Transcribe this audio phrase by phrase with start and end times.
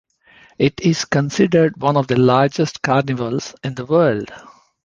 [0.57, 4.31] It is considered one of the largest carnivals in the world.